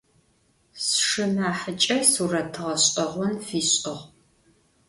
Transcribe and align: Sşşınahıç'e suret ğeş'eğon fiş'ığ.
Sşşınahıç'e 0.83 1.97
suret 2.11 2.53
ğeş'eğon 2.63 3.33
fiş'ığ. 3.45 3.99